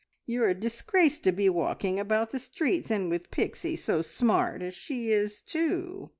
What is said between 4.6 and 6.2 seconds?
as she is, too.